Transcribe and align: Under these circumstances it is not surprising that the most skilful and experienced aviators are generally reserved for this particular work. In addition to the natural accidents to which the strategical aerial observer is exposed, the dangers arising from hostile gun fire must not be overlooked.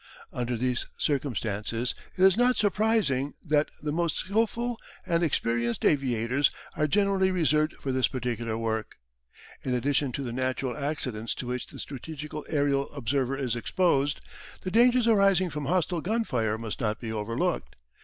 Under 0.33 0.57
these 0.57 0.87
circumstances 0.97 1.93
it 2.17 2.23
is 2.23 2.35
not 2.35 2.57
surprising 2.57 3.35
that 3.45 3.69
the 3.83 3.91
most 3.91 4.15
skilful 4.15 4.79
and 5.05 5.21
experienced 5.21 5.85
aviators 5.85 6.49
are 6.75 6.87
generally 6.87 7.29
reserved 7.29 7.73
for 7.79 7.91
this 7.91 8.07
particular 8.07 8.57
work. 8.57 8.95
In 9.63 9.75
addition 9.75 10.11
to 10.13 10.23
the 10.23 10.33
natural 10.33 10.75
accidents 10.75 11.35
to 11.35 11.45
which 11.45 11.67
the 11.67 11.77
strategical 11.77 12.47
aerial 12.49 12.91
observer 12.93 13.37
is 13.37 13.55
exposed, 13.55 14.21
the 14.63 14.71
dangers 14.71 15.05
arising 15.07 15.51
from 15.51 15.65
hostile 15.67 16.01
gun 16.01 16.23
fire 16.23 16.57
must 16.57 16.81
not 16.81 16.99
be 16.99 17.11
overlooked. 17.11 17.75